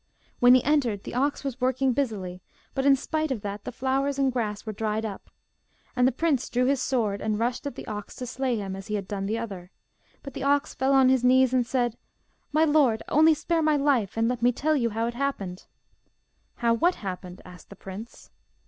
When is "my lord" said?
12.51-13.03